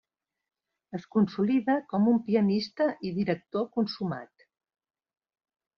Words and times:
Es 0.99 1.05
consolida 1.15 1.75
com 1.93 2.09
un 2.13 2.19
pianista 2.31 2.89
i 3.11 3.15
director 3.21 3.69
consumat. 3.79 4.51